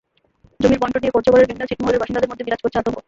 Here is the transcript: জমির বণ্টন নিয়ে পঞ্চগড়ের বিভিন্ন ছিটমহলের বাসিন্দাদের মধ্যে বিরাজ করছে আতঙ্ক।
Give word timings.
জমির 0.59 0.81
বণ্টন 0.81 1.01
নিয়ে 1.01 1.15
পঞ্চগড়ের 1.15 1.45
বিভিন্ন 1.45 1.69
ছিটমহলের 1.69 2.01
বাসিন্দাদের 2.01 2.29
মধ্যে 2.31 2.45
বিরাজ 2.45 2.61
করছে 2.63 2.79
আতঙ্ক। 2.79 2.97